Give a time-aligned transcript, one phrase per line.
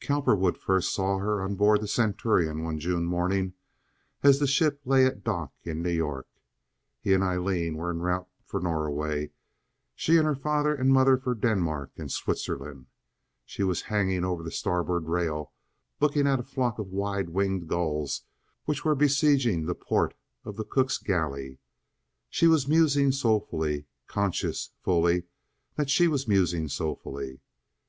[0.00, 3.54] Cowperwood first saw her on board the Centurion one June morning,
[4.24, 6.26] as the ship lay at dock in New York.
[7.00, 9.30] He and Aileen were en route for Norway,
[9.94, 12.86] she and her father and mother for Denmark and Switzerland.
[13.46, 15.52] She was hanging over the starboard rail
[16.00, 18.24] looking at a flock of wide winged gulls
[18.64, 20.12] which were besieging the port
[20.44, 21.60] of the cook's galley.
[22.28, 25.22] She was musing soulfully—conscious (fully)
[25.76, 27.38] that she was musing soulfully.